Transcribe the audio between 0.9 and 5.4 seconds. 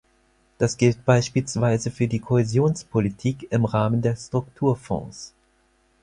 beispielsweise für die Kohäsionspolitik im Rahmen der Strukturfonds.